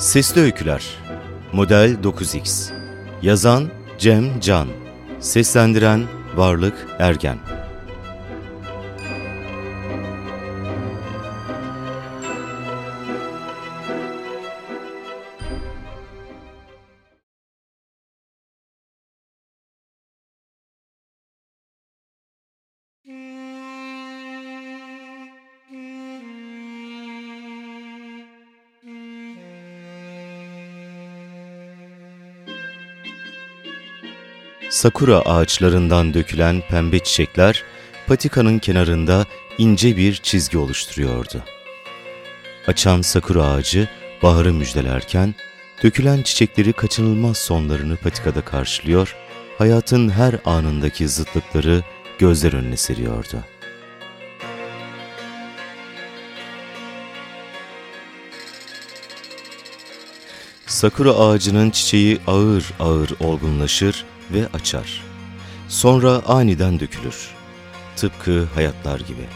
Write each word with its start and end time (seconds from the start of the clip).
Sesli 0.00 0.40
Öyküler 0.40 0.84
Model 1.52 1.96
9X 2.02 2.72
Yazan 3.22 3.70
Cem 3.98 4.40
Can. 4.40 4.68
Seslendiren 5.20 6.02
Varlık 6.36 6.86
Ergen 6.98 7.38
Sakura 34.70 35.20
ağaçlarından 35.20 36.14
dökülen 36.14 36.62
pembe 36.68 36.98
çiçekler 36.98 37.64
patikanın 38.06 38.58
kenarında 38.58 39.26
ince 39.58 39.96
bir 39.96 40.14
çizgi 40.14 40.58
oluşturuyordu. 40.58 41.44
Açan 42.66 43.02
sakura 43.02 43.44
ağacı 43.44 43.88
baharı 44.22 44.52
müjdelerken 44.52 45.34
dökülen 45.82 46.22
çiçekleri 46.22 46.72
kaçınılmaz 46.72 47.38
sonlarını 47.38 47.96
patikada 47.96 48.40
karşılıyor, 48.40 49.16
hayatın 49.58 50.08
her 50.08 50.34
anındaki 50.44 51.08
zıtlıkları 51.08 51.82
gözler 52.18 52.52
önüne 52.52 52.76
seriyordu. 52.76 53.44
Sakura 60.66 61.10
ağacının 61.10 61.70
çiçeği 61.70 62.18
ağır 62.26 62.64
ağır 62.80 63.10
olgunlaşır 63.20 64.04
ve 64.32 64.46
açar. 64.54 65.02
Sonra 65.68 66.22
aniden 66.26 66.80
dökülür. 66.80 67.30
Tıpkı 67.96 68.48
hayatlar 68.54 69.00
gibi. 69.00 69.26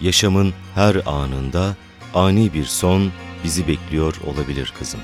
Yaşamın 0.00 0.54
her 0.74 0.96
anında 1.06 1.76
ani 2.14 2.54
bir 2.54 2.64
son 2.64 3.12
bizi 3.44 3.68
bekliyor 3.68 4.14
olabilir 4.26 4.72
kızım. 4.78 5.00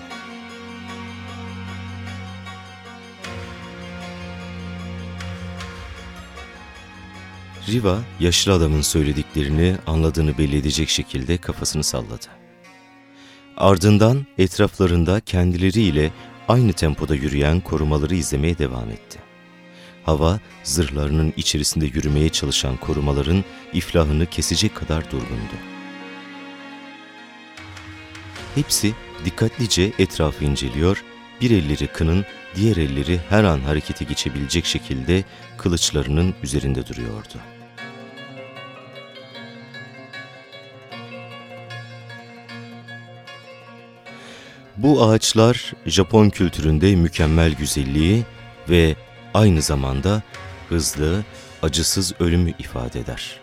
Riva, 7.69 7.98
yaşlı 8.20 8.52
adamın 8.52 8.80
söylediklerini 8.80 9.77
anladığını 9.86 10.38
belli 10.38 10.56
edecek 10.56 10.88
şekilde 10.88 11.36
kafasını 11.36 11.84
salladı. 11.84 12.27
Ardından 13.56 14.27
etraflarında 14.38 15.20
kendileriyle 15.20 16.10
aynı 16.48 16.73
tempoda 16.73 17.14
yürüyen 17.14 17.61
korumaları 17.61 18.14
izlemeye 18.14 18.59
devam 18.59 18.91
etti. 18.91 19.19
Hava, 20.05 20.41
zırhlarının 20.62 21.33
içerisinde 21.37 21.87
yürümeye 21.87 22.28
çalışan 22.28 22.77
korumaların 22.77 23.45
iflahını 23.73 24.27
kesecek 24.27 24.75
kadar 24.75 25.05
durgundu. 25.11 25.55
Hepsi 28.55 28.95
dikkatlice 29.25 29.92
etrafı 29.98 30.45
inceliyor, 30.45 31.05
bir 31.41 31.50
elleri 31.50 31.87
kının, 31.87 32.25
diğer 32.56 32.77
elleri 32.77 33.20
her 33.28 33.45
an 33.45 33.61
harekete 33.61 34.05
geçebilecek 34.05 34.65
şekilde 34.65 35.25
kılıçlarının 35.59 36.34
üzerinde 36.42 36.87
duruyordu. 36.87 37.53
Bu 44.84 45.05
ağaçlar 45.05 45.72
Japon 45.87 46.31
kültüründe 46.31 46.97
mükemmel 46.97 47.55
güzelliği 47.55 48.25
ve 48.69 48.97
aynı 49.34 49.62
zamanda 49.62 50.22
hızlı, 50.69 51.25
acısız 51.62 52.12
ölümü 52.21 52.53
ifade 52.59 53.00
eder. 53.00 53.41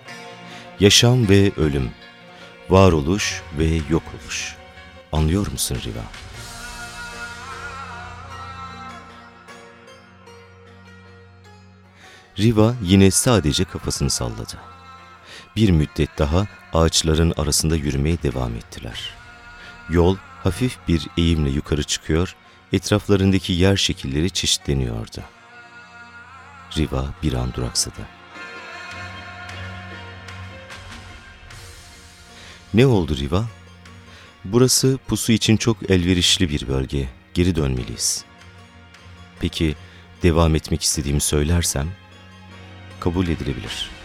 Yaşam 0.79 1.29
ve 1.29 1.51
ölüm, 1.57 1.91
varoluş 2.69 3.41
ve 3.57 3.65
yok 3.89 4.03
oluş. 4.23 4.55
Anlıyor 5.11 5.51
musun 5.51 5.77
Riva? 5.85 6.03
Riva 12.39 12.75
yine 12.83 13.11
sadece 13.11 13.63
kafasını 13.63 14.09
salladı. 14.09 14.57
Bir 15.55 15.69
müddet 15.69 16.09
daha 16.17 16.47
ağaçların 16.73 17.33
arasında 17.37 17.75
yürümeye 17.75 18.23
devam 18.23 18.55
ettiler. 18.55 19.09
Yol 19.89 20.17
hafif 20.43 20.77
bir 20.87 21.07
eğimle 21.17 21.49
yukarı 21.49 21.83
çıkıyor, 21.83 22.35
etraflarındaki 22.73 23.53
yer 23.53 23.75
şekilleri 23.75 24.31
çeşitleniyordu. 24.31 25.21
Riva 26.77 27.13
bir 27.23 27.33
an 27.33 27.53
duraksadı. 27.53 28.07
Ne 32.73 32.85
oldu 32.85 33.17
Riva? 33.17 33.45
Burası 34.45 34.99
pusu 35.07 35.31
için 35.31 35.57
çok 35.57 35.89
elverişli 35.89 36.49
bir 36.49 36.67
bölge. 36.67 37.09
Geri 37.33 37.55
dönmeliyiz. 37.55 38.25
Peki 39.39 39.75
devam 40.23 40.55
etmek 40.55 40.83
istediğimi 40.83 41.21
söylersem 41.21 41.87
kabul 42.99 43.27
edilebilir.'' 43.27 44.00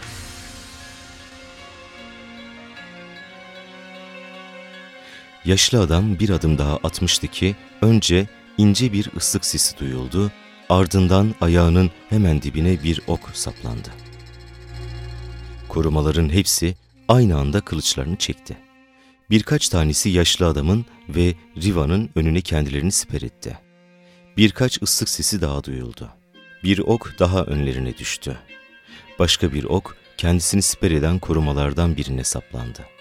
Yaşlı 5.47 5.81
adam 5.81 6.19
bir 6.19 6.29
adım 6.29 6.57
daha 6.57 6.77
atmıştı 6.77 7.27
ki 7.27 7.55
önce 7.81 8.27
ince 8.57 8.93
bir 8.93 9.09
ıslık 9.17 9.45
sesi 9.45 9.79
duyuldu, 9.79 10.31
ardından 10.69 11.35
ayağının 11.41 11.91
hemen 12.09 12.41
dibine 12.41 12.83
bir 12.83 13.01
ok 13.07 13.29
saplandı. 13.33 13.89
Korumaların 15.67 16.29
hepsi 16.29 16.75
aynı 17.07 17.37
anda 17.37 17.61
kılıçlarını 17.61 18.15
çekti. 18.15 18.57
Birkaç 19.29 19.69
tanesi 19.69 20.09
yaşlı 20.09 20.47
adamın 20.47 20.85
ve 21.09 21.33
Riva'nın 21.63 22.09
önüne 22.15 22.41
kendilerini 22.41 22.91
siper 22.91 23.21
etti. 23.21 23.57
Birkaç 24.37 24.81
ıslık 24.81 25.09
sesi 25.09 25.41
daha 25.41 25.63
duyuldu. 25.63 26.09
Bir 26.63 26.79
ok 26.79 27.15
daha 27.19 27.43
önlerine 27.43 27.97
düştü. 27.97 28.37
Başka 29.19 29.53
bir 29.53 29.63
ok 29.63 29.97
kendisini 30.17 30.61
siper 30.61 30.91
eden 30.91 31.19
korumalardan 31.19 31.97
birine 31.97 32.23
saplandı. 32.23 32.96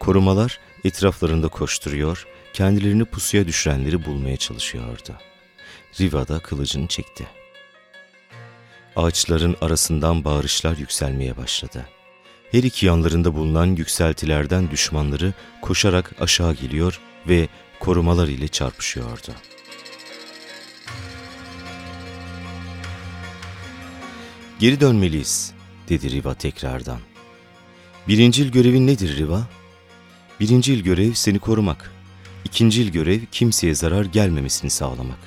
Korumalar 0.00 0.60
etraflarında 0.84 1.48
koşturuyor, 1.48 2.26
kendilerini 2.52 3.04
pusuya 3.04 3.46
düşürenleri 3.46 4.04
bulmaya 4.04 4.36
çalışıyordu. 4.36 5.14
Riva 6.00 6.28
da 6.28 6.38
kılıcını 6.38 6.86
çekti. 6.86 7.26
Ağaçların 8.96 9.56
arasından 9.60 10.24
bağırışlar 10.24 10.76
yükselmeye 10.76 11.36
başladı. 11.36 11.88
Her 12.52 12.62
iki 12.62 12.86
yanlarında 12.86 13.34
bulunan 13.34 13.66
yükseltilerden 13.66 14.70
düşmanları 14.70 15.32
koşarak 15.62 16.14
aşağı 16.20 16.54
geliyor 16.54 17.00
ve 17.28 17.48
korumalar 17.80 18.28
ile 18.28 18.48
çarpışıyordu. 18.48 19.32
Geri 24.58 24.80
dönmeliyiz, 24.80 25.52
dedi 25.88 26.10
Riva 26.10 26.34
tekrardan. 26.34 26.98
Birincil 28.08 28.52
görevin 28.52 28.86
nedir 28.86 29.16
Riva? 29.16 29.59
Birinci 30.40 30.72
il 30.72 30.82
görev 30.82 31.12
seni 31.12 31.38
korumak. 31.38 31.90
İkinci 32.44 32.82
il 32.82 32.92
görev 32.92 33.20
kimseye 33.32 33.74
zarar 33.74 34.04
gelmemesini 34.04 34.70
sağlamak. 34.70 35.18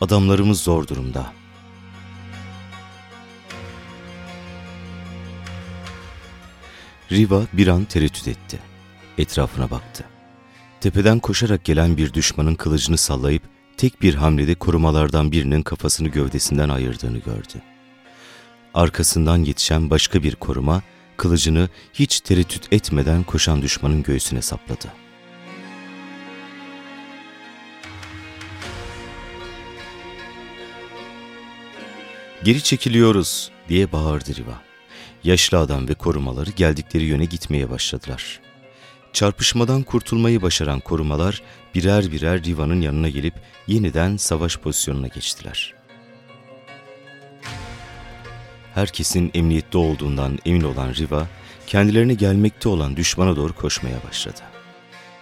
Adamlarımız 0.00 0.60
zor 0.60 0.88
durumda. 0.88 1.32
Riva 7.12 7.42
bir 7.52 7.68
an 7.68 7.84
tereddüt 7.84 8.28
etti. 8.28 8.58
Etrafına 9.18 9.70
baktı. 9.70 10.04
Tepeden 10.80 11.18
koşarak 11.18 11.64
gelen 11.64 11.96
bir 11.96 12.12
düşmanın 12.12 12.54
kılıcını 12.54 12.96
sallayıp 12.96 13.42
tek 13.76 14.02
bir 14.02 14.14
hamlede 14.14 14.54
korumalardan 14.54 15.32
birinin 15.32 15.62
kafasını 15.62 16.08
gövdesinden 16.08 16.68
ayırdığını 16.68 17.18
gördü. 17.18 17.62
Arkasından 18.74 19.38
yetişen 19.38 19.90
başka 19.90 20.22
bir 20.22 20.34
koruma 20.34 20.82
kılıcını 21.20 21.68
hiç 21.94 22.20
tereddüt 22.20 22.72
etmeden 22.72 23.22
koşan 23.22 23.62
düşmanın 23.62 24.02
göğsüne 24.02 24.42
sapladı. 24.42 24.88
Geri 32.44 32.62
çekiliyoruz 32.62 33.50
diye 33.68 33.92
bağırdı 33.92 34.36
Riva. 34.36 34.62
Yaşlı 35.24 35.58
adam 35.58 35.88
ve 35.88 35.94
korumaları 35.94 36.50
geldikleri 36.50 37.04
yöne 37.04 37.24
gitmeye 37.24 37.70
başladılar. 37.70 38.40
Çarpışmadan 39.12 39.82
kurtulmayı 39.82 40.42
başaran 40.42 40.80
korumalar 40.80 41.42
birer 41.74 42.12
birer 42.12 42.44
Riva'nın 42.44 42.80
yanına 42.80 43.08
gelip 43.08 43.34
yeniden 43.66 44.16
savaş 44.16 44.56
pozisyonuna 44.56 45.06
geçtiler 45.06 45.79
herkesin 48.74 49.30
emniyette 49.34 49.78
olduğundan 49.78 50.38
emin 50.46 50.62
olan 50.62 50.94
Riva, 50.94 51.26
kendilerine 51.66 52.14
gelmekte 52.14 52.68
olan 52.68 52.96
düşmana 52.96 53.36
doğru 53.36 53.52
koşmaya 53.52 53.96
başladı. 54.08 54.40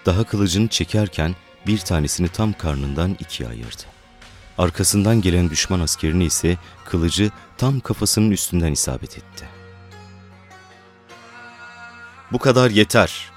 Daha 0.06 0.24
kılıcını 0.24 0.68
çekerken 0.68 1.34
bir 1.66 1.78
tanesini 1.78 2.28
tam 2.28 2.52
karnından 2.52 3.16
ikiye 3.20 3.48
ayırdı. 3.48 3.82
Arkasından 4.58 5.20
gelen 5.20 5.50
düşman 5.50 5.80
askerini 5.80 6.24
ise 6.24 6.56
kılıcı 6.84 7.30
tam 7.58 7.80
kafasının 7.80 8.30
üstünden 8.30 8.72
isabet 8.72 9.18
etti. 9.18 9.48
''Bu 12.32 12.38
kadar 12.38 12.70
yeter!'' 12.70 13.30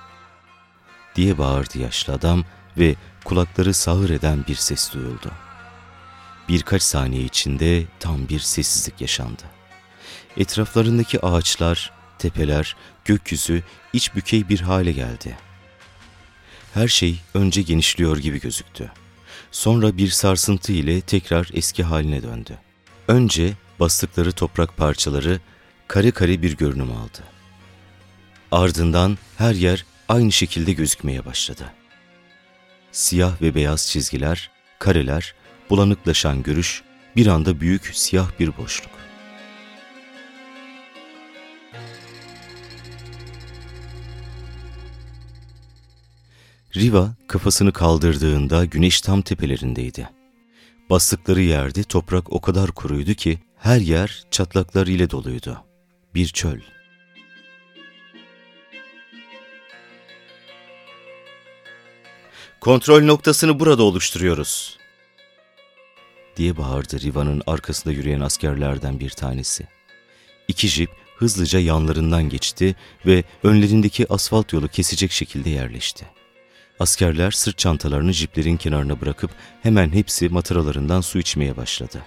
diye 1.16 1.38
bağırdı 1.38 1.80
yaşlı 1.80 2.14
adam 2.14 2.44
ve 2.78 2.96
kulakları 3.24 3.74
sağır 3.74 4.10
eden 4.10 4.46
bir 4.48 4.56
ses 4.56 4.94
duyuldu. 4.94 5.32
Birkaç 6.50 6.84
saniye 6.84 7.24
içinde 7.24 7.84
tam 8.00 8.30
bir 8.30 8.40
sessizlik 8.40 9.02
yaşandı. 9.02 9.44
Etraflarındaki 10.38 11.26
ağaçlar, 11.26 11.92
tepeler, 12.20 12.76
gökyüzü 13.06 13.64
iç 13.94 14.16
bükey 14.16 14.50
bir 14.50 14.60
hale 14.60 14.92
geldi. 14.92 15.38
Her 16.74 16.88
şey 16.88 17.20
önce 17.34 17.62
genişliyor 17.62 18.18
gibi 18.18 18.40
gözüktü. 18.42 18.92
Sonra 19.52 19.98
bir 19.98 20.10
sarsıntı 20.10 20.72
ile 20.72 21.02
tekrar 21.02 21.50
eski 21.54 21.84
haline 21.84 22.24
döndü. 22.24 22.58
Önce 23.08 23.54
bastıkları 23.80 24.32
toprak 24.32 24.78
parçaları 24.78 25.40
kare 25.88 26.12
kare 26.12 26.42
bir 26.42 26.58
görünüm 26.58 26.92
aldı. 26.92 27.20
Ardından 28.52 29.18
her 29.38 29.54
yer 29.54 29.86
aynı 30.10 30.32
şekilde 30.32 30.74
gözükmeye 30.74 31.26
başladı. 31.26 31.74
Siyah 32.92 33.42
ve 33.42 33.56
beyaz 33.56 33.88
çizgiler, 33.88 34.52
kareler, 34.80 35.36
bulanıklaşan 35.70 36.44
görüş, 36.44 36.84
bir 37.16 37.28
anda 37.28 37.62
büyük 37.62 37.92
siyah 37.94 38.40
bir 38.40 38.58
boşluk. 38.58 38.92
Riva 46.76 47.16
kafasını 47.28 47.74
kaldırdığında 47.74 48.66
güneş 48.66 49.02
tam 49.02 49.22
tepelerindeydi. 49.22 50.10
Bastıkları 50.90 51.42
yerde 51.42 51.84
toprak 51.84 52.34
o 52.34 52.42
kadar 52.42 52.72
kuruydu 52.72 53.14
ki 53.14 53.40
her 53.58 53.80
yer 53.80 54.24
çatlaklar 54.32 54.88
ile 54.88 55.10
doluydu. 55.10 55.64
Bir 56.16 56.28
çöl. 56.28 56.60
Kontrol 62.60 63.04
noktasını 63.04 63.60
burada 63.60 63.84
oluşturuyoruz. 63.84 64.78
Diye 66.38 66.58
bağırdı 66.58 67.00
Riva'nın 67.02 67.42
arkasında 67.48 67.94
yürüyen 67.94 68.20
askerlerden 68.20 69.00
bir 69.00 69.10
tanesi. 69.10 69.68
İki 70.48 70.68
jip 70.68 70.90
hızlıca 71.18 71.60
yanlarından 71.60 72.30
geçti 72.30 72.76
ve 73.06 73.24
önlerindeki 73.44 74.14
asfalt 74.14 74.54
yolu 74.54 74.68
kesecek 74.68 75.12
şekilde 75.12 75.50
yerleşti. 75.50 76.21
Askerler 76.82 77.32
sırt 77.32 77.58
çantalarını 77.58 78.14
jiplerin 78.14 78.58
kenarına 78.58 79.02
bırakıp 79.02 79.32
hemen 79.64 79.90
hepsi 79.90 80.30
mataralarından 80.30 81.02
su 81.02 81.20
içmeye 81.20 81.58
başladı. 81.58 82.02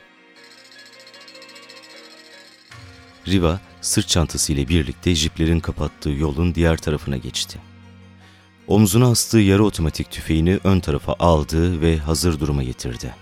Riva 3.29 3.61
sırt 3.81 4.09
çantası 4.09 4.53
ile 4.53 4.69
birlikte 4.69 5.15
jiplerin 5.15 5.61
kapattığı 5.61 6.11
yolun 6.11 6.55
diğer 6.55 6.77
tarafına 6.77 7.17
geçti. 7.17 7.59
Omzuna 8.67 9.11
astığı 9.11 9.39
yarı 9.39 9.65
otomatik 9.65 10.11
tüfeğini 10.11 10.59
ön 10.65 10.81
tarafa 10.81 11.17
aldı 11.19 11.81
ve 11.81 11.99
hazır 11.99 12.41
duruma 12.41 12.63
getirdi. 12.63 13.15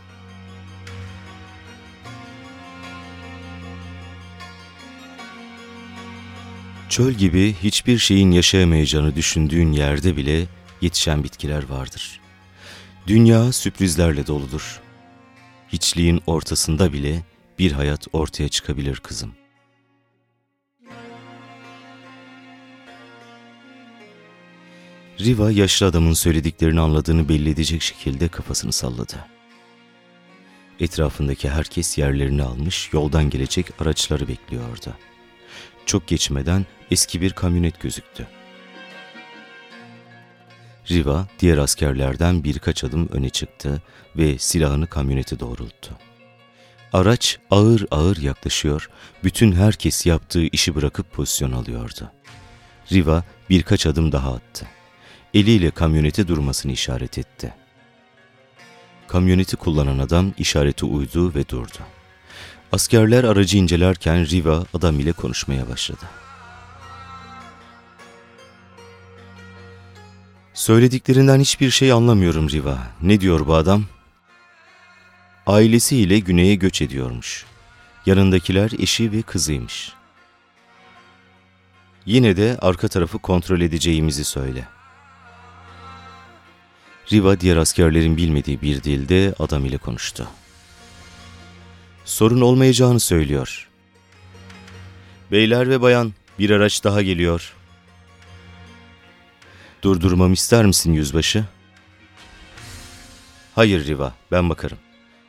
Çöl 6.89 7.13
gibi 7.13 7.55
hiçbir 7.63 7.99
şeyin 7.99 8.31
yaşayamayacağını 8.31 9.17
düşündüğün 9.17 9.73
yerde 9.73 10.17
bile 10.17 10.47
yetişen 10.83 11.25
bitkiler 11.25 11.69
vardır. 11.69 12.21
Dünya 13.07 13.53
sürprizlerle 13.53 14.27
doludur. 14.27 14.81
Hiçliğin 15.69 16.23
ortasında 16.27 16.93
bile 16.93 17.23
bir 17.59 17.73
hayat 17.73 18.07
ortaya 18.13 18.49
çıkabilir 18.49 18.97
kızım. 18.97 19.33
Riva 25.21 25.51
yaşlı 25.51 25.87
adamın 25.87 26.13
söylediklerini 26.13 26.81
anladığını 26.81 27.29
belli 27.29 27.51
edecek 27.51 27.83
şekilde 27.83 28.29
kafasını 28.29 28.73
salladı. 28.73 29.17
Etrafındaki 30.81 31.51
herkes 31.51 31.99
yerlerini 31.99 32.43
almış, 32.43 32.93
yoldan 32.93 33.31
gelecek 33.31 33.81
araçları 33.81 34.29
bekliyordu. 34.29 34.97
Çok 35.87 36.07
geçmeden 36.07 36.67
eski 36.91 37.21
bir 37.21 37.33
kamyonet 37.33 37.81
gözüktü. 37.81 38.29
Riva 40.91 41.27
diğer 41.39 41.59
askerlerden 41.59 42.45
birkaç 42.45 42.85
adım 42.85 43.09
öne 43.13 43.31
çıktı 43.31 43.83
ve 44.17 44.39
silahını 44.39 44.87
kamyonete 44.87 45.41
doğrulttu. 45.41 45.91
Araç 46.93 47.39
ağır 47.51 47.87
ağır 47.91 48.17
yaklaşıyor, 48.17 48.91
bütün 49.25 49.53
herkes 49.53 50.07
yaptığı 50.07 50.43
işi 50.43 50.75
bırakıp 50.75 51.13
pozisyon 51.13 51.53
alıyordu. 51.53 52.11
Riva 52.93 53.25
birkaç 53.51 53.87
adım 53.87 54.13
daha 54.13 54.35
attı. 54.35 54.67
Eliyle 55.35 55.71
kamyonete 55.71 56.29
durmasını 56.29 56.73
işaret 56.73 57.19
etti. 57.19 57.55
Kamyoneti 59.09 59.57
kullanan 59.57 59.99
adam 59.99 60.33
işareti 60.39 60.85
uydu 60.85 61.35
ve 61.35 61.49
durdu. 61.49 61.79
Askerler 62.73 63.25
aracı 63.25 63.59
incelerken 63.59 64.31
Riva 64.31 64.65
adam 64.75 65.01
ile 65.01 65.13
konuşmaya 65.13 65.69
başladı. 65.69 66.22
Söylediklerinden 70.63 71.41
hiçbir 71.41 71.71
şey 71.71 71.93
anlamıyorum 71.93 72.51
Riva. 72.51 72.79
Ne 73.03 73.21
diyor 73.21 73.47
bu 73.47 73.55
adam? 73.55 73.85
Ailesiyle 75.47 76.19
güneye 76.19 76.55
göç 76.55 76.83
ediyormuş. 76.83 77.45
Yanındakiler 78.07 78.71
eşi 78.79 79.13
ve 79.13 79.23
kızıymış. 79.23 79.93
Yine 82.07 82.37
de 82.37 82.59
arka 82.61 82.89
tarafı 82.89 83.19
kontrol 83.19 83.61
edeceğimizi 83.61 84.25
söyle. 84.25 84.69
Riva 87.13 87.41
diğer 87.41 87.57
askerlerin 87.57 88.17
bilmediği 88.17 88.63
bir 88.63 88.83
dilde 88.83 89.35
adam 89.39 89.65
ile 89.65 89.79
konuştu. 89.79 90.29
Sorun 92.05 92.41
olmayacağını 92.41 93.01
söylüyor. 93.01 93.69
Beyler 95.33 95.71
ve 95.71 95.81
bayan, 95.81 96.13
bir 96.39 96.51
araç 96.51 96.85
daha 96.85 97.03
geliyor. 97.03 97.55
Durdurmamı 99.83 100.35
ister 100.35 100.67
misin 100.67 100.93
yüzbaşı? 100.93 101.45
Hayır 103.55 103.87
Riva, 103.87 104.15
ben 104.33 104.51
bakarım. 104.51 104.79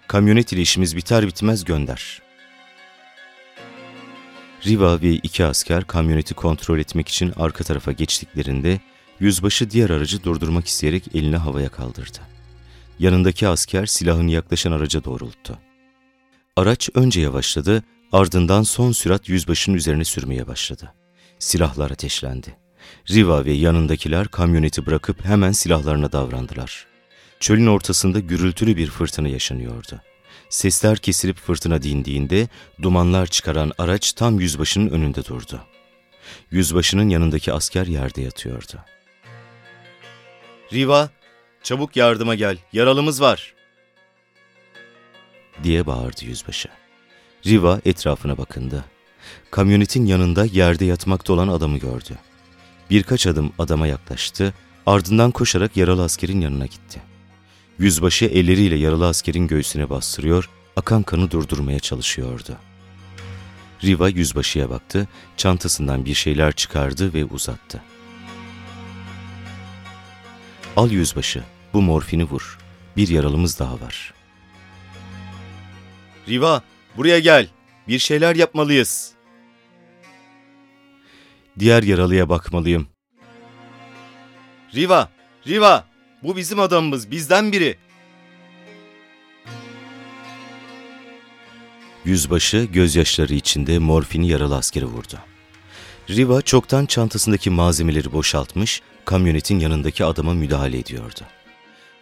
Kamyonet 0.07 0.53
ile 0.53 0.61
işimiz 0.61 0.95
biter 0.95 1.27
bitmez 1.27 1.65
gönder. 1.65 2.21
Riva 4.65 5.01
ve 5.01 5.11
iki 5.11 5.45
asker 5.45 5.83
kamyoneti 5.83 6.33
kontrol 6.33 6.79
etmek 6.79 7.07
için 7.07 7.33
arka 7.35 7.63
tarafa 7.63 7.91
geçtiklerinde 7.91 8.79
yüzbaşı 9.19 9.71
diğer 9.71 9.89
aracı 9.89 10.23
durdurmak 10.23 10.67
isteyerek 10.67 11.15
elini 11.15 11.37
havaya 11.37 11.69
kaldırdı. 11.69 12.19
Yanındaki 12.99 13.47
asker 13.47 13.85
silahını 13.85 14.31
yaklaşan 14.31 14.71
araca 14.71 15.03
doğrulttu. 15.03 15.59
Araç 16.55 16.89
önce 16.95 17.21
yavaşladı, 17.21 17.83
ardından 18.11 18.63
son 18.63 18.91
sürat 18.91 19.29
yüzbaşının 19.29 19.75
üzerine 19.75 20.03
sürmeye 20.03 20.47
başladı. 20.47 20.93
Silahlar 21.39 21.91
ateşlendi. 21.91 22.62
Riva 23.11 23.45
ve 23.45 23.51
yanındakiler 23.51 24.27
kamyoneti 24.27 24.85
bırakıp 24.85 25.25
hemen 25.25 25.51
silahlarına 25.51 26.11
davrandılar. 26.11 26.87
Çölün 27.39 27.67
ortasında 27.67 28.19
gürültülü 28.19 28.77
bir 28.77 28.87
fırtına 28.87 29.27
yaşanıyordu. 29.27 30.01
Sesler 30.49 30.97
kesilip 30.97 31.37
fırtına 31.37 31.81
dindiğinde 31.81 32.47
dumanlar 32.81 33.27
çıkaran 33.27 33.71
araç 33.77 34.13
tam 34.13 34.39
yüzbaşının 34.39 34.89
önünde 34.89 35.25
durdu. 35.25 35.59
Yüzbaşının 36.51 37.09
yanındaki 37.09 37.53
asker 37.53 37.87
yerde 37.87 38.21
yatıyordu. 38.21 38.79
Riva, 40.73 41.09
çabuk 41.63 41.95
yardıma 41.95 42.35
gel, 42.35 42.57
yaralımız 42.73 43.21
var. 43.21 43.53
Diye 45.63 45.85
bağırdı 45.85 46.25
yüzbaşı. 46.25 46.69
Riva 47.45 47.81
etrafına 47.85 48.37
bakındı. 48.37 48.85
Kamyonetin 49.51 50.05
yanında 50.05 50.45
yerde 50.45 50.85
yatmakta 50.85 51.33
olan 51.33 51.47
adamı 51.47 51.77
gördü. 51.77 52.17
Birkaç 52.89 53.27
adım 53.27 53.53
adama 53.59 53.87
yaklaştı, 53.87 54.53
ardından 54.85 55.31
koşarak 55.31 55.77
yaralı 55.77 56.03
askerin 56.03 56.41
yanına 56.41 56.65
gitti. 56.65 57.01
Yüzbaşı 57.79 58.25
elleriyle 58.25 58.75
yaralı 58.75 59.07
askerin 59.07 59.47
göğsüne 59.47 59.89
bastırıyor, 59.89 60.49
akan 60.75 61.03
kanı 61.03 61.31
durdurmaya 61.31 61.79
çalışıyordu. 61.79 62.57
Riva 63.83 64.09
yüzbaşıya 64.09 64.69
baktı, 64.69 65.07
çantasından 65.37 66.05
bir 66.05 66.13
şeyler 66.13 66.51
çıkardı 66.51 67.13
ve 67.13 67.25
uzattı. 67.25 67.81
Al 70.75 70.91
yüzbaşı, 70.91 71.43
bu 71.73 71.81
morfini 71.81 72.23
vur. 72.23 72.57
Bir 72.97 73.07
yaralımız 73.07 73.59
daha 73.59 73.73
var. 73.73 74.13
Riva, 76.29 76.61
buraya 76.97 77.19
gel. 77.19 77.47
Bir 77.87 77.99
şeyler 77.99 78.35
yapmalıyız. 78.35 79.12
Diğer 81.59 81.83
yaralıya 81.83 82.29
bakmalıyım. 82.29 82.87
Riva, 84.75 85.09
Riva, 85.47 85.85
Bu 86.23 86.35
bizim 86.37 86.59
adamımız, 86.59 87.11
bizden 87.11 87.51
biri. 87.51 87.77
Yüzbaşı 92.05 92.67
gözyaşları 92.73 93.33
içinde 93.33 93.79
morfini 93.79 94.27
yaralı 94.27 94.55
askere 94.55 94.85
vurdu. 94.85 95.19
Riva 96.09 96.41
çoktan 96.41 96.85
çantasındaki 96.85 97.49
malzemeleri 97.49 98.13
boşaltmış, 98.13 98.81
kamyonetin 99.05 99.59
yanındaki 99.59 100.05
adama 100.05 100.33
müdahale 100.33 100.79
ediyordu. 100.79 101.21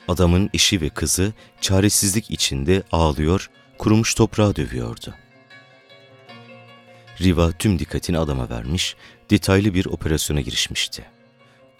Adamın 0.08 0.50
eşi 0.54 0.82
ve 0.82 0.90
kızı 0.90 1.34
çaresizlik 1.62 2.32
içinde 2.32 2.84
ağlıyor, 2.92 3.50
kurumuş 3.78 4.14
toprağa 4.14 4.56
dövüyordu. 4.56 5.16
Riva 7.22 7.52
tüm 7.52 7.80
dikkatini 7.80 8.18
adama 8.18 8.50
vermiş, 8.50 8.96
detaylı 9.32 9.74
bir 9.74 9.86
operasyona 9.86 10.42
girişmişti. 10.42 11.06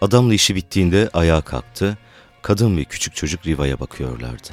Adamla 0.00 0.34
işi 0.34 0.54
bittiğinde 0.54 1.10
ayağa 1.12 1.40
kalktı, 1.40 1.98
kadın 2.42 2.76
ve 2.76 2.84
küçük 2.84 3.14
çocuk 3.14 3.46
Riva'ya 3.46 3.80
bakıyorlardı. 3.80 4.48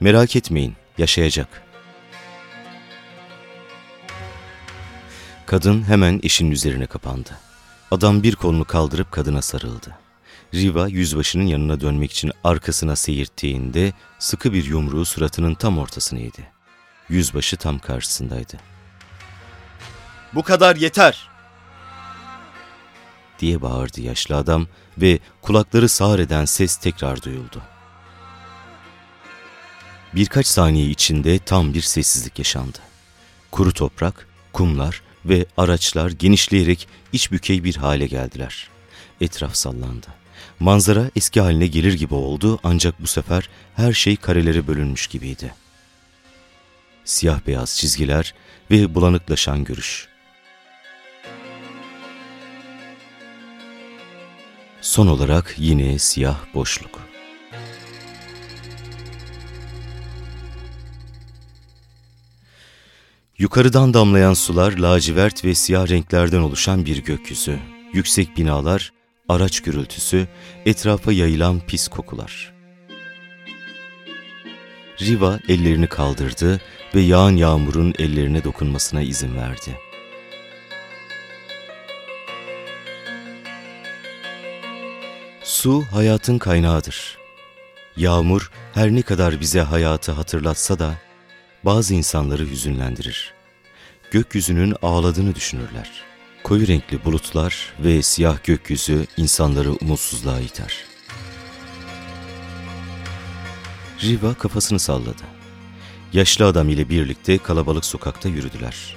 Merak 0.00 0.36
etmeyin, 0.36 0.74
yaşayacak. 0.98 1.62
Kadın 5.46 5.82
hemen 5.82 6.20
eşinin 6.22 6.50
üzerine 6.50 6.86
kapandı. 6.86 7.30
Adam 7.90 8.22
bir 8.22 8.36
kolunu 8.36 8.64
kaldırıp 8.64 9.12
kadına 9.12 9.42
sarıldı. 9.42 9.98
Riva 10.54 10.88
yüzbaşının 10.88 11.46
yanına 11.46 11.80
dönmek 11.80 12.12
için 12.12 12.32
arkasına 12.44 12.96
seyirttiğinde 12.96 13.92
sıkı 14.18 14.52
bir 14.52 14.64
yumruğu 14.64 15.04
suratının 15.04 15.54
tam 15.54 15.78
ortasına 15.78 16.18
yedi. 16.18 16.48
Yüzbaşı 17.08 17.56
tam 17.56 17.78
karşısındaydı. 17.78 18.56
''Bu 20.34 20.42
kadar 20.42 20.76
yeter!'' 20.76 21.30
diye 23.40 23.62
bağırdı 23.62 24.00
yaşlı 24.00 24.36
adam 24.36 24.66
ve 24.98 25.18
kulakları 25.42 25.88
sağır 25.88 26.18
eden 26.18 26.44
ses 26.44 26.76
tekrar 26.76 27.22
duyuldu. 27.22 27.62
Birkaç 30.14 30.46
saniye 30.46 30.86
içinde 30.86 31.38
tam 31.38 31.74
bir 31.74 31.80
sessizlik 31.80 32.38
yaşandı. 32.38 32.78
Kuru 33.50 33.72
toprak, 33.72 34.28
kumlar 34.52 35.02
ve 35.24 35.46
araçlar 35.56 36.10
genişleyerek 36.10 36.88
iç 37.12 37.32
bükey 37.32 37.64
bir 37.64 37.76
hale 37.76 38.06
geldiler. 38.06 38.68
Etraf 39.20 39.54
sallandı. 39.54 40.06
Manzara 40.60 41.10
eski 41.16 41.40
haline 41.40 41.66
gelir 41.66 41.92
gibi 41.92 42.14
oldu 42.14 42.60
ancak 42.64 43.02
bu 43.02 43.06
sefer 43.06 43.48
her 43.76 43.92
şey 43.92 44.16
karelere 44.16 44.66
bölünmüş 44.66 45.06
gibiydi. 45.06 45.54
Siyah 47.04 47.40
beyaz 47.46 47.76
çizgiler 47.76 48.34
ve 48.70 48.94
bulanıklaşan 48.94 49.64
görüş. 49.64 50.09
Son 54.80 55.06
olarak 55.06 55.54
yine 55.58 55.98
siyah 55.98 56.38
boşluk. 56.54 57.00
Yukarıdan 63.38 63.94
damlayan 63.94 64.34
sular 64.34 64.72
lacivert 64.72 65.44
ve 65.44 65.54
siyah 65.54 65.88
renklerden 65.88 66.40
oluşan 66.40 66.86
bir 66.86 67.04
gökyüzü, 67.04 67.58
yüksek 67.92 68.36
binalar, 68.36 68.92
araç 69.28 69.60
gürültüsü, 69.60 70.28
etrafa 70.66 71.12
yayılan 71.12 71.60
pis 71.66 71.88
kokular. 71.88 72.54
Riva 75.00 75.38
ellerini 75.48 75.86
kaldırdı 75.86 76.60
ve 76.94 77.00
yağan 77.00 77.36
yağmurun 77.36 77.94
ellerine 77.98 78.44
dokunmasına 78.44 79.02
izin 79.02 79.36
verdi. 79.36 79.89
Su 85.60 85.84
hayatın 85.92 86.38
kaynağıdır. 86.38 87.18
Yağmur 87.96 88.50
her 88.74 88.90
ne 88.90 89.02
kadar 89.02 89.40
bize 89.40 89.60
hayatı 89.60 90.12
hatırlatsa 90.12 90.78
da 90.78 90.94
bazı 91.64 91.94
insanları 91.94 92.46
hüzünlendirir. 92.50 93.34
Gökyüzünün 94.10 94.74
ağladığını 94.82 95.34
düşünürler. 95.34 95.90
Koyu 96.44 96.68
renkli 96.68 97.04
bulutlar 97.04 97.72
ve 97.84 98.02
siyah 98.02 98.44
gökyüzü 98.44 99.06
insanları 99.16 99.72
umutsuzluğa 99.72 100.40
iter. 100.40 100.84
Riva 104.02 104.34
kafasını 104.34 104.78
salladı. 104.78 105.22
Yaşlı 106.12 106.46
adam 106.46 106.68
ile 106.68 106.88
birlikte 106.88 107.38
kalabalık 107.38 107.84
sokakta 107.84 108.28
yürüdüler. 108.28 108.96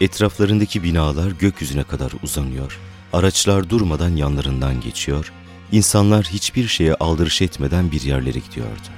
Etraflarındaki 0.00 0.82
binalar 0.82 1.30
gökyüzüne 1.30 1.84
kadar 1.84 2.12
uzanıyor, 2.22 2.80
araçlar 3.12 3.70
durmadan 3.70 4.16
yanlarından 4.16 4.80
geçiyor, 4.80 5.32
insanlar 5.74 6.24
hiçbir 6.24 6.68
şeye 6.68 6.94
aldırış 6.94 7.42
etmeden 7.42 7.92
bir 7.92 8.00
yerlere 8.00 8.38
gidiyordu. 8.38 8.88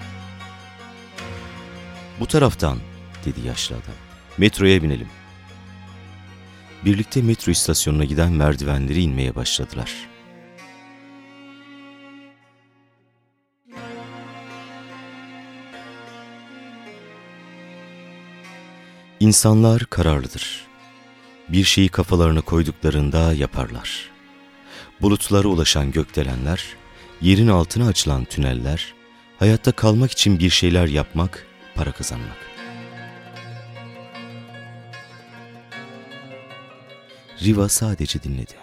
Bu 2.20 2.26
taraftan, 2.26 2.78
dedi 3.24 3.46
yaşlı 3.46 3.76
adam. 3.76 3.94
Metroya 4.38 4.82
binelim. 4.82 5.08
Birlikte 6.84 7.22
metro 7.22 7.52
istasyonuna 7.52 8.04
giden 8.04 8.32
merdivenleri 8.32 9.02
inmeye 9.02 9.34
başladılar. 9.34 9.92
İnsanlar 19.20 19.84
kararlıdır. 19.84 20.66
Bir 21.48 21.64
şeyi 21.64 21.88
kafalarına 21.88 22.40
koyduklarında 22.40 23.32
yaparlar. 23.32 24.15
Bulutlara 25.02 25.48
ulaşan 25.48 25.92
gökdelenler, 25.92 26.64
yerin 27.20 27.48
altına 27.48 27.86
açılan 27.86 28.24
tüneller, 28.24 28.94
hayatta 29.38 29.72
kalmak 29.72 30.12
için 30.12 30.38
bir 30.38 30.50
şeyler 30.50 30.86
yapmak, 30.86 31.46
para 31.74 31.92
kazanmak. 31.92 32.36
Riva 37.42 37.68
sadece 37.68 38.22
dinledi. 38.22 38.54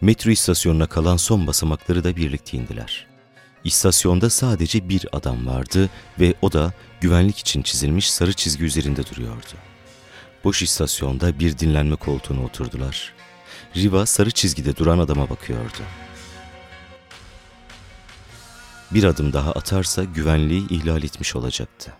Metro 0.00 0.30
istasyonuna 0.30 0.86
kalan 0.86 1.16
son 1.16 1.46
basamakları 1.46 2.04
da 2.04 2.16
birlikte 2.16 2.56
indiler. 2.56 3.06
İstasyonda 3.64 4.30
sadece 4.30 4.88
bir 4.88 5.06
adam 5.12 5.46
vardı 5.46 5.90
ve 6.20 6.34
o 6.42 6.52
da 6.52 6.72
güvenlik 7.00 7.38
için 7.38 7.62
çizilmiş 7.62 8.10
sarı 8.10 8.32
çizgi 8.32 8.64
üzerinde 8.64 9.06
duruyordu. 9.06 9.54
Boş 10.44 10.62
istasyonda 10.62 11.38
bir 11.38 11.58
dinlenme 11.58 11.96
koltuğuna 11.96 12.44
oturdular. 12.44 13.14
Riva 13.76 14.06
sarı 14.06 14.30
çizgide 14.30 14.76
duran 14.76 14.98
adama 14.98 15.30
bakıyordu. 15.30 15.82
Bir 18.90 19.04
adım 19.04 19.32
daha 19.32 19.52
atarsa 19.52 20.04
güvenliği 20.04 20.68
ihlal 20.68 21.02
etmiş 21.02 21.36
olacaktı. 21.36 21.92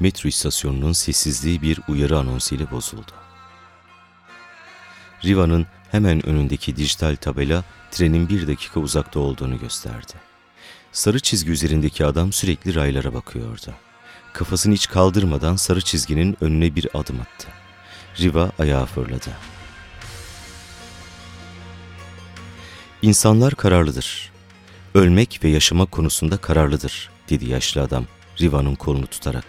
Metro 0.00 0.28
istasyonunun 0.28 0.92
sessizliği 0.92 1.62
bir 1.62 1.80
uyarı 1.88 2.18
anonsu 2.18 2.54
ile 2.54 2.70
bozuldu. 2.70 3.12
Riva'nın 5.24 5.66
hemen 5.90 6.26
önündeki 6.26 6.76
dijital 6.76 7.16
tabela 7.16 7.64
trenin 7.90 8.28
bir 8.28 8.46
dakika 8.46 8.80
uzakta 8.80 9.20
olduğunu 9.20 9.58
gösterdi. 9.58 10.12
Sarı 10.92 11.20
çizgi 11.20 11.50
üzerindeki 11.50 12.06
adam 12.06 12.32
sürekli 12.32 12.74
raylara 12.74 13.14
bakıyordu. 13.14 13.74
Kafasını 14.32 14.74
hiç 14.74 14.88
kaldırmadan 14.88 15.56
sarı 15.56 15.80
çizginin 15.80 16.36
önüne 16.40 16.74
bir 16.74 16.88
adım 16.94 17.20
attı. 17.20 17.48
Riva 18.20 18.52
ayağa 18.58 18.86
fırladı. 18.86 19.30
İnsanlar 23.02 23.54
kararlıdır. 23.54 24.30
Ölmek 24.94 25.40
ve 25.44 25.48
yaşamak 25.48 25.92
konusunda 25.92 26.36
kararlıdır, 26.36 27.10
dedi 27.30 27.50
yaşlı 27.50 27.82
adam 27.82 28.06
Riva'nın 28.40 28.74
kolunu 28.74 29.06
tutarak. 29.06 29.44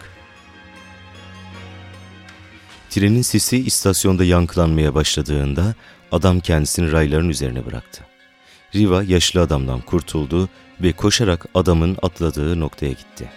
Trenin 2.90 3.22
sesi 3.22 3.58
istasyonda 3.58 4.24
yankılanmaya 4.24 4.94
başladığında 4.94 5.74
adam 6.12 6.40
kendisini 6.40 6.92
rayların 6.92 7.28
üzerine 7.28 7.66
bıraktı. 7.66 8.04
Riva 8.74 9.02
yaşlı 9.02 9.40
adamdan 9.40 9.80
kurtuldu 9.80 10.48
ve 10.80 10.92
koşarak 10.92 11.46
adamın 11.54 11.96
atladığı 12.02 12.60
noktaya 12.60 12.92
gitti. 12.92 13.30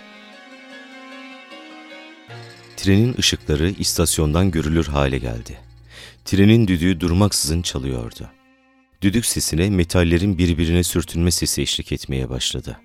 Trenin 2.78 3.16
ışıkları 3.20 3.70
istasyondan 3.70 4.52
görülür 4.52 4.86
hale 4.86 5.18
geldi. 5.18 5.60
Trenin 6.26 6.68
düdüğü 6.68 7.00
durmaksızın 7.00 7.62
çalıyordu. 7.62 8.30
Düdük 9.06 9.26
sesine 9.26 9.70
metallerin 9.70 10.38
birbirine 10.38 10.84
sürtünme 10.84 11.32
sesi 11.32 11.62
eşlik 11.62 11.92
etmeye 11.92 12.30
başladı. 12.30 12.80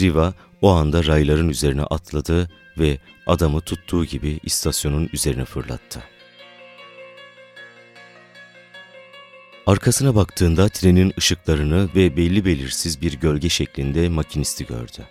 Riva 0.00 0.34
o 0.62 0.70
anda 0.70 1.06
rayların 1.06 1.48
üzerine 1.48 1.82
atladı 1.82 2.50
ve 2.78 2.98
adamı 3.26 3.60
tuttuğu 3.60 4.04
gibi 4.04 4.40
istasyonun 4.42 5.10
üzerine 5.12 5.44
fırlattı. 5.44 6.02
Arkasına 9.66 10.14
baktığında 10.14 10.68
trenin 10.68 11.12
ışıklarını 11.18 11.88
ve 11.94 12.16
belli 12.16 12.44
belirsiz 12.44 13.02
bir 13.02 13.12
gölge 13.12 13.48
şeklinde 13.48 14.08
makinisti 14.08 14.66
gördü. 14.66 15.06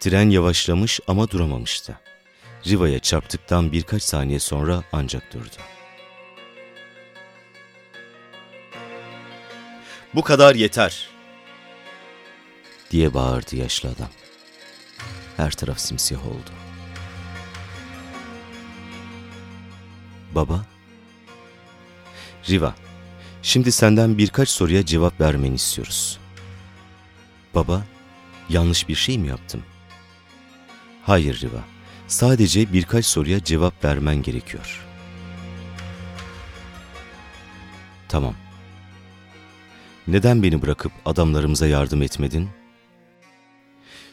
Tren 0.00 0.30
yavaşlamış 0.30 1.00
ama 1.06 1.30
duramamıştı. 1.30 1.98
Riva'ya 2.66 2.98
çarptıktan 2.98 3.72
birkaç 3.72 4.02
saniye 4.02 4.38
sonra 4.38 4.84
ancak 4.92 5.34
durdu. 5.34 5.79
Bu 10.14 10.22
kadar 10.22 10.54
yeter. 10.54 11.08
diye 12.90 13.14
bağırdı 13.14 13.56
yaşlı 13.56 13.88
adam. 13.88 14.08
Her 15.36 15.50
taraf 15.50 15.78
simsiyah 15.78 16.26
oldu. 16.26 16.50
Baba? 20.34 20.66
Riva, 22.48 22.74
şimdi 23.42 23.72
senden 23.72 24.18
birkaç 24.18 24.48
soruya 24.48 24.86
cevap 24.86 25.20
vermeni 25.20 25.54
istiyoruz. 25.54 26.18
Baba, 27.54 27.84
yanlış 28.48 28.88
bir 28.88 28.94
şey 28.94 29.18
mi 29.18 29.28
yaptım? 29.28 29.62
Hayır 31.02 31.40
Riva, 31.40 31.64
sadece 32.08 32.72
birkaç 32.72 33.06
soruya 33.06 33.44
cevap 33.44 33.84
vermen 33.84 34.22
gerekiyor. 34.22 34.86
Tamam. 38.08 38.34
Neden 40.10 40.42
beni 40.42 40.62
bırakıp 40.62 40.92
adamlarımıza 41.04 41.66
yardım 41.66 42.02
etmedin? 42.02 42.48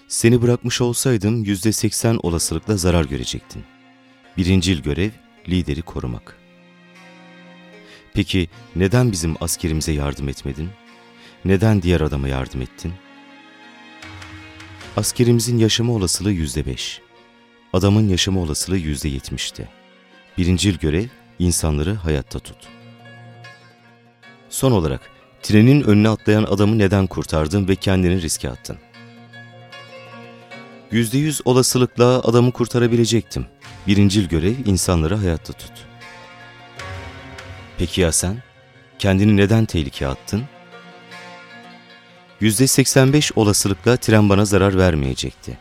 Seni 0.07 0.41
bırakmış 0.41 0.81
olsaydım 0.81 1.43
yüzde 1.43 1.71
seksen 1.71 2.19
olasılıkla 2.23 2.77
zarar 2.77 3.05
görecektin. 3.05 3.63
Birincil 4.37 4.81
görev 4.81 5.09
lideri 5.49 5.81
korumak. 5.81 6.37
Peki 8.13 8.49
neden 8.75 9.11
bizim 9.11 9.35
askerimize 9.43 9.91
yardım 9.91 10.29
etmedin? 10.29 10.69
Neden 11.45 11.81
diğer 11.81 12.01
adama 12.01 12.27
yardım 12.27 12.61
ettin? 12.61 12.93
Askerimizin 14.97 15.57
yaşama 15.57 15.93
olasılığı 15.93 16.31
yüzde 16.31 16.65
beş. 16.65 17.01
Adamın 17.73 18.09
yaşama 18.09 18.39
olasılığı 18.39 18.77
yüzde 18.77 19.09
yetmişti. 19.09 19.69
Birincil 20.37 20.77
görev 20.77 21.07
insanları 21.39 21.93
hayatta 21.93 22.39
tut. 22.39 22.57
Son 24.49 24.71
olarak 24.71 25.16
trenin 25.41 25.82
önüne 25.82 26.10
atlayan 26.10 26.44
adamı 26.44 26.77
neden 26.77 27.08
kurtardın 27.08 27.67
ve 27.67 27.75
kendini 27.75 28.22
riske 28.22 28.50
attın? 28.50 28.77
Yüzde 30.91 31.17
yüz 31.17 31.41
olasılıkla 31.46 32.06
adamı 32.06 32.51
kurtarabilecektim. 32.51 33.46
Birincil 33.88 34.29
görev 34.29 34.56
insanları 34.65 35.15
hayatta 35.15 35.53
tut. 35.53 35.72
Peki 37.77 38.01
ya 38.01 38.12
sen? 38.12 38.44
Kendini 39.00 39.38
neden 39.38 39.65
tehlikeye 39.65 40.12
attın? 40.12 40.44
Yüzde 42.41 42.67
85 42.67 43.32
olasılıkla 43.36 43.98
tren 43.98 44.29
bana 44.29 44.46
zarar 44.46 44.77
vermeyecekti. 44.77 45.58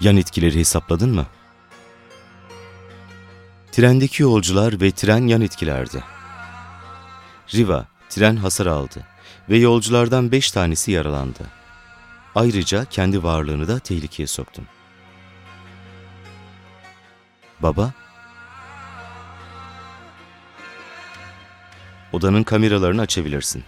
Yan 0.00 0.16
etkileri 0.16 0.58
hesapladın 0.58 1.14
mı? 1.14 1.26
Trendeki 3.72 4.22
yolcular 4.22 4.80
ve 4.80 4.90
tren 4.90 5.26
yan 5.26 5.40
etkilerdi. 5.40 6.04
Riva, 7.54 7.86
tren 8.08 8.36
hasar 8.36 8.66
aldı 8.66 9.06
ve 9.50 9.58
yolculardan 9.58 10.32
beş 10.32 10.50
tanesi 10.50 10.92
yaralandı. 10.92 11.46
Ayrıca 12.34 12.84
kendi 12.84 13.22
varlığını 13.22 13.68
da 13.68 13.78
tehlikeye 13.78 14.26
soktun. 14.26 14.66
Baba, 17.60 17.92
odanın 22.12 22.42
kameralarını 22.42 23.00
açabilirsin. 23.00 23.64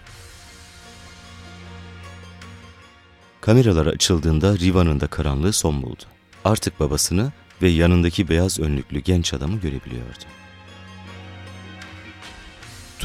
Kameralar 3.41 3.87
açıldığında 3.87 4.59
Riva'nın 4.59 4.99
da 4.99 5.07
karanlığı 5.07 5.53
son 5.53 5.81
buldu. 5.81 6.03
Artık 6.45 6.79
babasını 6.79 7.31
ve 7.61 7.69
yanındaki 7.69 8.29
beyaz 8.29 8.59
önlüklü 8.59 8.99
genç 8.99 9.33
adamı 9.33 9.59
görebiliyordu. 9.59 10.25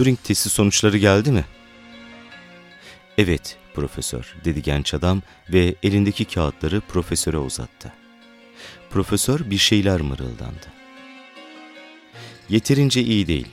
Turing 0.00 0.18
testi 0.24 0.48
sonuçları 0.48 0.98
geldi 0.98 1.32
mi? 1.32 1.44
Evet, 3.18 3.58
profesör, 3.74 4.36
dedi 4.44 4.62
genç 4.62 4.94
adam 4.94 5.22
ve 5.52 5.74
elindeki 5.82 6.24
kağıtları 6.24 6.80
profesöre 6.80 7.38
uzattı. 7.38 7.92
Profesör 8.90 9.50
bir 9.50 9.58
şeyler 9.58 10.00
mırıldandı. 10.00 10.66
Yeterince 12.48 13.02
iyi 13.02 13.26
değil. 13.26 13.48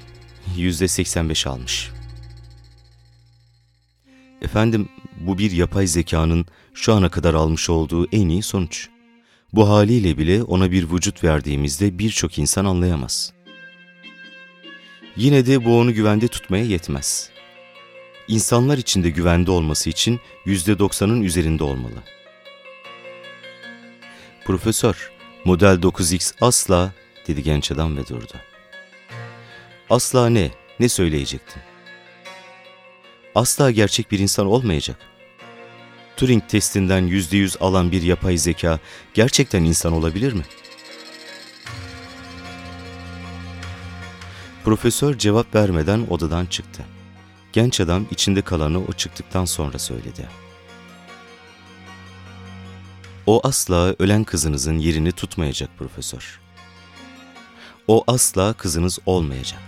Yüzde 0.58 0.88
85 0.88 1.48
almış. 1.48 1.92
Efendim, 4.42 4.90
bu 5.20 5.38
bir 5.38 5.52
yapay 5.52 5.88
zekanın 5.88 6.46
şu 6.74 6.94
ana 6.94 7.10
kadar 7.10 7.34
almış 7.34 7.70
olduğu 7.70 8.08
en 8.12 8.30
iyi 8.30 8.44
sonuç. 8.44 8.90
Bu 9.54 9.70
haliyle 9.70 10.18
bile 10.18 10.44
ona 10.44 10.72
bir 10.72 10.92
vücut 10.92 11.24
verdiğimizde 11.24 12.00
birçok 12.00 12.40
insan 12.40 12.66
anlayamaz. 12.66 13.37
Yine 15.18 15.46
de 15.46 15.66
bu 15.66 15.80
onu 15.80 15.94
güvende 15.94 16.28
tutmaya 16.28 16.64
yetmez. 16.64 17.30
İnsanlar 18.28 18.78
içinde 18.78 19.10
güvende 19.10 19.52
olması 19.52 19.90
için 19.90 20.20
yüzde 20.46 20.80
doksanın 20.80 21.22
üzerinde 21.22 21.64
olmalı. 21.64 22.04
Profesör, 24.46 25.12
model 25.46 25.80
9X 25.82 26.34
asla, 26.42 26.94
dedi 27.28 27.44
genç 27.44 27.72
adam 27.72 27.98
ve 27.98 28.08
durdu. 28.08 28.34
Asla 29.90 30.30
ne? 30.30 30.52
Ne 30.80 30.90
söyleyecektin? 30.90 31.62
Asla 33.36 33.72
gerçek 33.72 34.12
bir 34.12 34.20
insan 34.20 34.48
olmayacak. 34.48 34.98
Turing 36.18 36.44
testinden 36.48 37.02
yüzde 37.02 37.38
yüz 37.38 37.58
alan 37.60 37.92
bir 37.92 38.02
yapay 38.02 38.38
zeka 38.38 38.80
gerçekten 39.14 39.64
insan 39.64 39.94
olabilir 39.94 40.34
mi? 40.34 40.44
Profesör 44.68 45.18
cevap 45.18 45.56
vermeden 45.56 46.08
odadan 46.10 46.46
çıktı. 46.46 46.84
Genç 47.54 47.80
adam 47.80 48.06
içinde 48.12 48.42
kalanı 48.42 48.80
o 48.80 48.94
çıktıktan 48.94 49.46
sonra 49.46 49.80
söyledi. 49.80 50.30
O 53.26 53.48
asla 53.48 53.96
ölen 54.00 54.24
kızınızın 54.24 54.78
yerini 54.78 55.12
tutmayacak 55.12 55.70
profesör. 55.78 56.40
O 57.88 58.04
asla 58.08 58.54
kızınız 58.54 59.00
olmayacak. 59.06 59.62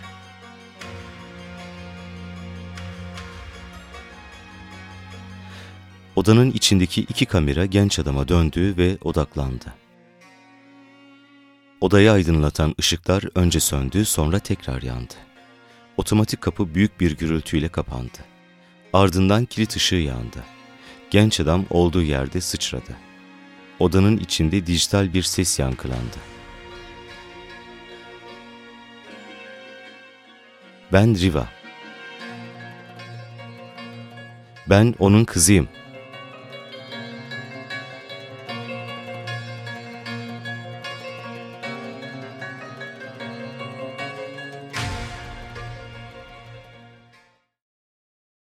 Odanın 6.15 6.51
içindeki 6.51 7.01
iki 7.01 7.25
kamera 7.25 7.65
genç 7.65 7.99
adama 7.99 8.27
döndü 8.27 8.77
ve 8.77 8.97
odaklandı. 9.03 9.73
Odayı 11.81 12.11
aydınlatan 12.11 12.75
ışıklar 12.79 13.23
önce 13.35 13.59
söndü 13.59 14.05
sonra 14.05 14.39
tekrar 14.39 14.81
yandı. 14.81 15.13
Otomatik 15.97 16.41
kapı 16.41 16.75
büyük 16.75 16.99
bir 16.99 17.17
gürültüyle 17.17 17.69
kapandı. 17.69 18.17
Ardından 18.93 19.45
kilit 19.45 19.75
ışığı 19.75 19.95
yandı. 19.95 20.43
Genç 21.11 21.39
adam 21.39 21.65
olduğu 21.69 22.01
yerde 22.01 22.41
sıçradı. 22.41 22.95
Odanın 23.79 24.17
içinde 24.17 24.65
dijital 24.67 25.13
bir 25.13 25.23
ses 25.23 25.59
yankılandı. 25.59 26.17
Ben 30.93 31.19
Riva. 31.19 31.47
Ben 34.69 34.95
onun 34.99 35.25
kızıyım 35.25 35.67